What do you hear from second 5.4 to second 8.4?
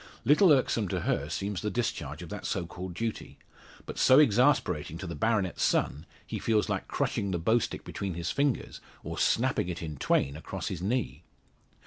son, he feels like crushing the bow stick between his